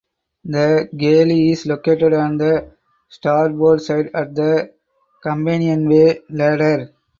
[0.45, 2.71] The galley is located on the
[3.07, 4.73] starboard side at the
[5.21, 6.95] companionway ladder.